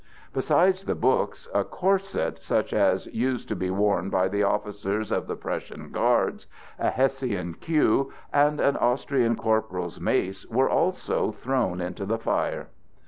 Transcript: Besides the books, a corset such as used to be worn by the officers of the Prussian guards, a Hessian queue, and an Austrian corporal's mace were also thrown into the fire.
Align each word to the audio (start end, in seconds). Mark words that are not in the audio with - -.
Besides 0.33 0.85
the 0.85 0.95
books, 0.95 1.47
a 1.53 1.63
corset 1.63 2.41
such 2.41 2.73
as 2.73 3.05
used 3.13 3.47
to 3.49 3.55
be 3.55 3.69
worn 3.69 4.09
by 4.09 4.29
the 4.29 4.41
officers 4.41 5.11
of 5.11 5.27
the 5.27 5.35
Prussian 5.35 5.91
guards, 5.91 6.47
a 6.79 6.89
Hessian 6.89 7.53
queue, 7.53 8.11
and 8.33 8.59
an 8.59 8.77
Austrian 8.77 9.35
corporal's 9.35 9.99
mace 9.99 10.43
were 10.47 10.67
also 10.71 11.31
thrown 11.33 11.79
into 11.81 12.07
the 12.07 12.17
fire. 12.17 12.69